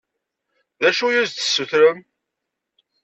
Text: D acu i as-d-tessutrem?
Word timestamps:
D 0.81 0.83
acu 0.89 1.05
i 1.09 1.17
as-d-tessutrem? 1.21 1.99